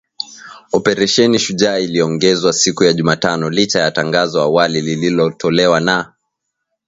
Operesheni 0.71 1.39
Shujaa 1.39 1.79
iliongezwa 1.79 2.53
siku 2.53 2.83
ya 2.83 2.93
Jumatano 2.93 3.49
licha 3.49 3.79
ya 3.79 3.91
tangazo 3.91 4.37
la 4.39 4.43
awali 4.43 4.81
lililotolewa 4.81 5.79
na 5.79 6.13